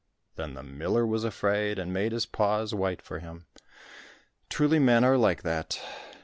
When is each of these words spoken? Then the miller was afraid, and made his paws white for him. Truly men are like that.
Then 0.35 0.55
the 0.55 0.63
miller 0.63 1.05
was 1.05 1.23
afraid, 1.23 1.77
and 1.77 1.93
made 1.93 2.11
his 2.11 2.25
paws 2.25 2.73
white 2.73 3.03
for 3.03 3.19
him. 3.19 3.45
Truly 4.49 4.79
men 4.79 5.03
are 5.03 5.15
like 5.15 5.43
that. 5.43 5.79